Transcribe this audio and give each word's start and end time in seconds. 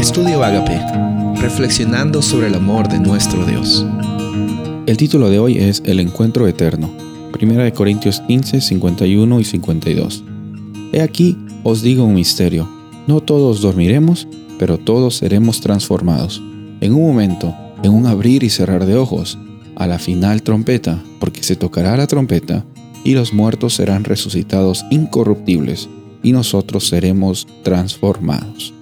Estudio 0.00 0.42
Agape, 0.42 0.80
reflexionando 1.42 2.22
sobre 2.22 2.46
el 2.46 2.54
amor 2.54 2.88
de 2.88 2.98
nuestro 2.98 3.44
Dios. 3.44 3.84
El 4.86 4.96
título 4.96 5.28
de 5.28 5.38
hoy 5.38 5.58
es 5.58 5.82
El 5.84 6.00
encuentro 6.00 6.48
eterno. 6.48 6.90
Primera 7.32 7.64
de 7.64 7.74
Corintios 7.74 8.22
15, 8.22 8.62
51 8.62 9.40
y 9.40 9.44
52. 9.44 10.24
He 10.94 11.02
aquí 11.02 11.36
os 11.64 11.82
digo 11.82 12.04
un 12.04 12.14
misterio. 12.14 12.66
No 13.06 13.20
todos 13.20 13.60
dormiremos, 13.60 14.26
pero 14.58 14.78
todos 14.78 15.16
seremos 15.16 15.60
transformados. 15.60 16.42
En 16.80 16.94
un 16.94 17.02
momento, 17.02 17.54
en 17.82 17.92
un 17.92 18.06
abrir 18.06 18.42
y 18.42 18.48
cerrar 18.48 18.86
de 18.86 18.96
ojos, 18.96 19.38
a 19.76 19.86
la 19.86 19.98
final 19.98 20.42
trompeta, 20.42 20.98
porque 21.18 21.42
se 21.42 21.56
tocará 21.56 21.94
la 21.98 22.06
trompeta, 22.06 22.64
y 23.04 23.12
los 23.12 23.34
muertos 23.34 23.74
serán 23.74 24.04
resucitados 24.04 24.82
incorruptibles, 24.90 25.90
y 26.22 26.32
nosotros 26.32 26.88
seremos 26.88 27.46
transformados. 27.62 28.72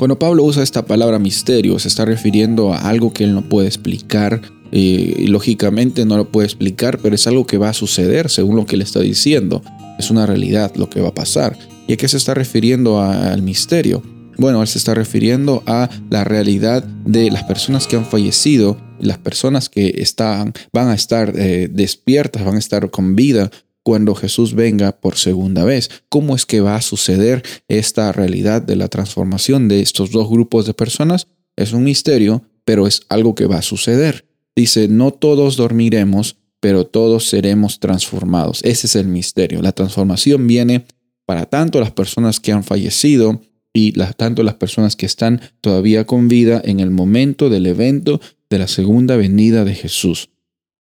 Cuando 0.00 0.18
Pablo 0.18 0.44
usa 0.44 0.62
esta 0.62 0.86
palabra 0.86 1.18
misterio, 1.18 1.78
se 1.78 1.88
está 1.88 2.06
refiriendo 2.06 2.72
a 2.72 2.88
algo 2.88 3.12
que 3.12 3.22
él 3.22 3.34
no 3.34 3.42
puede 3.42 3.68
explicar, 3.68 4.40
eh, 4.72 5.26
lógicamente 5.28 6.06
no 6.06 6.16
lo 6.16 6.32
puede 6.32 6.46
explicar, 6.46 6.98
pero 7.02 7.14
es 7.14 7.26
algo 7.26 7.46
que 7.46 7.58
va 7.58 7.68
a 7.68 7.74
suceder 7.74 8.30
según 8.30 8.56
lo 8.56 8.64
que 8.64 8.76
él 8.76 8.80
está 8.80 9.00
diciendo. 9.00 9.62
Es 9.98 10.10
una 10.10 10.24
realidad 10.24 10.72
lo 10.74 10.88
que 10.88 11.02
va 11.02 11.08
a 11.08 11.14
pasar. 11.14 11.54
¿Y 11.86 11.92
a 11.92 11.96
qué 11.98 12.08
se 12.08 12.16
está 12.16 12.32
refiriendo 12.32 12.98
al 12.98 13.42
misterio? 13.42 14.02
Bueno, 14.38 14.62
él 14.62 14.68
se 14.68 14.78
está 14.78 14.94
refiriendo 14.94 15.62
a 15.66 15.90
la 16.08 16.24
realidad 16.24 16.82
de 16.82 17.30
las 17.30 17.44
personas 17.44 17.86
que 17.86 17.96
han 17.96 18.06
fallecido, 18.06 18.78
las 19.00 19.18
personas 19.18 19.68
que 19.68 19.96
están, 19.98 20.54
van 20.72 20.88
a 20.88 20.94
estar 20.94 21.34
eh, 21.36 21.68
despiertas, 21.70 22.42
van 22.42 22.56
a 22.56 22.58
estar 22.58 22.88
con 22.88 23.16
vida 23.16 23.50
cuando 23.82 24.14
Jesús 24.14 24.54
venga 24.54 24.92
por 24.92 25.16
segunda 25.16 25.64
vez. 25.64 25.90
¿Cómo 26.08 26.34
es 26.36 26.46
que 26.46 26.60
va 26.60 26.76
a 26.76 26.82
suceder 26.82 27.42
esta 27.68 28.12
realidad 28.12 28.62
de 28.62 28.76
la 28.76 28.88
transformación 28.88 29.68
de 29.68 29.80
estos 29.80 30.10
dos 30.10 30.28
grupos 30.28 30.66
de 30.66 30.74
personas? 30.74 31.26
Es 31.56 31.72
un 31.72 31.84
misterio, 31.84 32.42
pero 32.64 32.86
es 32.86 33.02
algo 33.08 33.34
que 33.34 33.46
va 33.46 33.58
a 33.58 33.62
suceder. 33.62 34.26
Dice, 34.54 34.88
no 34.88 35.12
todos 35.12 35.56
dormiremos, 35.56 36.36
pero 36.60 36.86
todos 36.86 37.28
seremos 37.28 37.80
transformados. 37.80 38.60
Ese 38.62 38.86
es 38.86 38.96
el 38.96 39.06
misterio. 39.06 39.62
La 39.62 39.72
transformación 39.72 40.46
viene 40.46 40.84
para 41.24 41.46
tanto 41.46 41.80
las 41.80 41.90
personas 41.92 42.40
que 42.40 42.52
han 42.52 42.64
fallecido 42.64 43.40
y 43.72 43.92
tanto 44.16 44.42
las 44.42 44.54
personas 44.54 44.96
que 44.96 45.06
están 45.06 45.40
todavía 45.60 46.04
con 46.04 46.28
vida 46.28 46.60
en 46.64 46.80
el 46.80 46.90
momento 46.90 47.48
del 47.48 47.66
evento 47.66 48.20
de 48.50 48.58
la 48.58 48.68
segunda 48.68 49.16
venida 49.16 49.64
de 49.64 49.74
Jesús. 49.74 50.30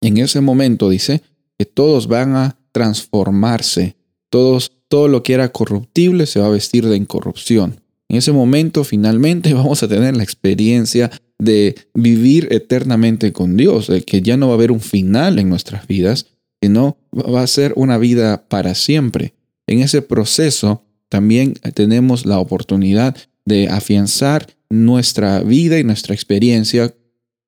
En 0.00 0.16
ese 0.16 0.40
momento 0.40 0.88
dice 0.88 1.22
que 1.58 1.66
todos 1.66 2.06
van 2.06 2.34
a 2.34 2.56
transformarse. 2.72 3.96
Todos, 4.28 4.72
todo 4.88 5.08
lo 5.08 5.22
que 5.22 5.34
era 5.34 5.50
corruptible 5.50 6.26
se 6.26 6.40
va 6.40 6.46
a 6.46 6.50
vestir 6.50 6.86
de 6.86 6.96
incorrupción. 6.96 7.80
En 8.08 8.16
ese 8.16 8.32
momento 8.32 8.84
finalmente 8.84 9.54
vamos 9.54 9.82
a 9.82 9.88
tener 9.88 10.16
la 10.16 10.22
experiencia 10.22 11.10
de 11.38 11.74
vivir 11.94 12.48
eternamente 12.50 13.32
con 13.32 13.56
Dios, 13.56 13.86
de 13.86 14.02
que 14.02 14.20
ya 14.20 14.36
no 14.36 14.48
va 14.48 14.52
a 14.52 14.56
haber 14.56 14.72
un 14.72 14.80
final 14.80 15.38
en 15.38 15.48
nuestras 15.48 15.86
vidas, 15.86 16.26
sino 16.60 16.98
va 17.12 17.42
a 17.42 17.46
ser 17.46 17.72
una 17.76 17.96
vida 17.96 18.46
para 18.48 18.74
siempre. 18.74 19.34
En 19.66 19.80
ese 19.80 20.02
proceso 20.02 20.82
también 21.08 21.54
tenemos 21.74 22.26
la 22.26 22.38
oportunidad 22.38 23.16
de 23.46 23.68
afianzar 23.68 24.48
nuestra 24.68 25.40
vida 25.40 25.78
y 25.78 25.84
nuestra 25.84 26.14
experiencia 26.14 26.94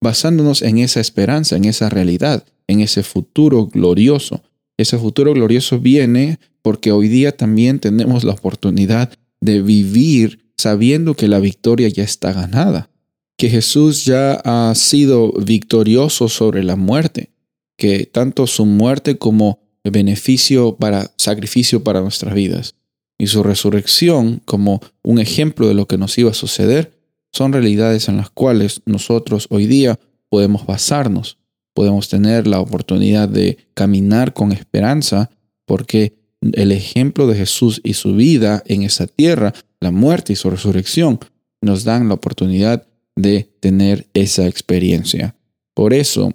basándonos 0.00 0.62
en 0.62 0.78
esa 0.78 1.00
esperanza, 1.00 1.56
en 1.56 1.66
esa 1.66 1.88
realidad, 1.88 2.44
en 2.66 2.80
ese 2.80 3.02
futuro 3.02 3.66
glorioso 3.66 4.42
ese 4.82 4.98
futuro 4.98 5.32
glorioso 5.32 5.78
viene 5.78 6.38
porque 6.62 6.92
hoy 6.92 7.08
día 7.08 7.36
también 7.36 7.80
tenemos 7.80 8.24
la 8.24 8.32
oportunidad 8.32 9.12
de 9.40 9.62
vivir 9.62 10.52
sabiendo 10.56 11.14
que 11.14 11.28
la 11.28 11.40
victoria 11.40 11.88
ya 11.88 12.04
está 12.04 12.32
ganada, 12.32 12.90
que 13.36 13.48
Jesús 13.48 14.04
ya 14.04 14.34
ha 14.44 14.74
sido 14.74 15.32
victorioso 15.32 16.28
sobre 16.28 16.62
la 16.62 16.76
muerte, 16.76 17.32
que 17.76 18.06
tanto 18.06 18.46
su 18.46 18.66
muerte 18.66 19.18
como 19.18 19.60
beneficio 19.84 20.76
para 20.76 21.10
sacrificio 21.16 21.82
para 21.82 22.00
nuestras 22.00 22.34
vidas 22.34 22.76
y 23.18 23.26
su 23.26 23.42
resurrección 23.42 24.40
como 24.44 24.80
un 25.02 25.18
ejemplo 25.18 25.68
de 25.68 25.74
lo 25.74 25.86
que 25.86 25.98
nos 25.98 26.16
iba 26.18 26.30
a 26.30 26.34
suceder 26.34 26.98
son 27.32 27.52
realidades 27.52 28.08
en 28.08 28.16
las 28.16 28.30
cuales 28.30 28.82
nosotros 28.84 29.46
hoy 29.50 29.66
día 29.66 29.98
podemos 30.28 30.66
basarnos 30.66 31.38
podemos 31.74 32.08
tener 32.08 32.46
la 32.46 32.60
oportunidad 32.60 33.28
de 33.28 33.58
caminar 33.74 34.32
con 34.32 34.52
esperanza 34.52 35.30
porque 35.64 36.14
el 36.40 36.72
ejemplo 36.72 37.26
de 37.26 37.36
Jesús 37.36 37.80
y 37.84 37.94
su 37.94 38.14
vida 38.14 38.62
en 38.66 38.82
esa 38.82 39.06
tierra, 39.06 39.54
la 39.80 39.90
muerte 39.90 40.32
y 40.32 40.36
su 40.36 40.50
resurrección, 40.50 41.20
nos 41.60 41.84
dan 41.84 42.08
la 42.08 42.14
oportunidad 42.14 42.86
de 43.14 43.48
tener 43.60 44.08
esa 44.14 44.46
experiencia. 44.46 45.36
Por 45.74 45.94
eso 45.94 46.32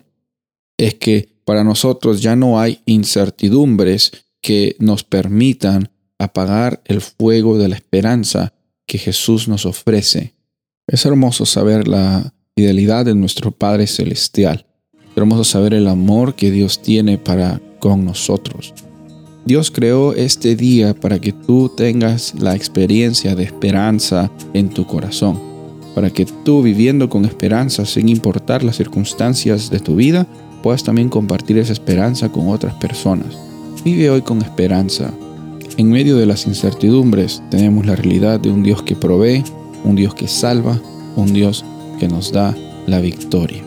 es 0.78 0.96
que 0.96 1.30
para 1.44 1.64
nosotros 1.64 2.22
ya 2.22 2.36
no 2.36 2.60
hay 2.60 2.82
incertidumbres 2.86 4.12
que 4.42 4.76
nos 4.80 5.04
permitan 5.04 5.90
apagar 6.20 6.82
el 6.86 7.02
fuego 7.02 7.58
de 7.58 7.68
la 7.68 7.76
esperanza 7.76 8.54
que 8.86 8.98
Jesús 8.98 9.48
nos 9.48 9.66
ofrece. 9.66 10.36
Es 10.88 11.06
hermoso 11.06 11.46
saber 11.46 11.88
la 11.88 12.34
fidelidad 12.56 13.06
de 13.06 13.14
nuestro 13.14 13.52
Padre 13.52 13.88
Celestial 13.88 14.67
hermoso 15.18 15.44
saber 15.44 15.74
el 15.74 15.88
amor 15.88 16.36
que 16.36 16.52
Dios 16.52 16.82
tiene 16.82 17.18
para 17.18 17.60
con 17.80 18.06
nosotros. 18.06 18.74
Dios 19.46 19.72
creó 19.72 20.14
este 20.14 20.56
día 20.56 20.94
para 20.94 21.20
que 21.20 21.32
tú 21.32 21.72
tengas 21.76 22.36
la 22.38 22.56
experiencia 22.56 23.36
de 23.36 23.44
esperanza 23.44 24.30
en 24.54 24.70
tu 24.70 24.86
corazón, 24.86 25.40
para 25.96 26.10
que 26.10 26.26
tú 26.26 26.62
viviendo 26.62 27.10
con 27.10 27.26
esperanza 27.26 27.86
sin 27.86 28.10
importar 28.10 28.64
las 28.64 28.76
circunstancias 28.76 29.70
de 29.70 29.80
tu 29.80 29.96
vida, 29.96 30.28
puedas 30.62 30.84
también 30.84 31.10
compartir 31.10 31.58
esa 31.58 31.74
esperanza 31.74 32.30
con 32.30 32.50
otras 32.50 32.76
personas. 32.76 33.38
Vive 33.84 34.10
hoy 34.10 34.22
con 34.22 34.42
esperanza. 34.42 35.14
En 35.78 35.90
medio 35.90 36.18
de 36.18 36.26
las 36.26 36.46
incertidumbres 36.46 37.42
tenemos 37.50 37.86
la 37.86 37.96
realidad 37.96 38.40
de 38.40 38.52
un 38.52 38.64
Dios 38.64 38.84
que 38.84 38.96
provee, 38.96 39.44
un 39.84 39.96
Dios 39.96 40.14
que 40.14 40.28
salva, 40.28 40.80
un 41.16 41.32
Dios 41.34 41.64
que 42.00 42.08
nos 42.08 42.32
da 42.32 42.56
la 42.86 43.00
victoria. 43.00 43.67